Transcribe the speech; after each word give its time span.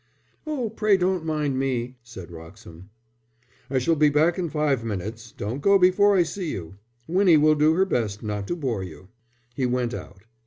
"Oh, 0.47 0.71
pray 0.71 0.97
don't 0.97 1.23
mind 1.25 1.59
me," 1.59 1.95
said 2.01 2.31
Wroxham. 2.31 2.89
"I 3.69 3.77
shall 3.77 3.93
be 3.93 4.09
back 4.09 4.39
in 4.39 4.49
five 4.49 4.83
minutes. 4.83 5.31
Don't 5.31 5.61
go 5.61 5.77
before 5.77 6.15
I 6.17 6.23
see 6.23 6.49
you. 6.51 6.77
Winnie 7.07 7.37
will 7.37 7.53
do 7.53 7.75
her 7.75 7.85
best 7.85 8.23
not 8.23 8.47
to 8.47 8.55
bore 8.55 8.81
you." 8.83 9.09
He 9.53 9.67
went 9.67 9.93
out. 9.93 10.23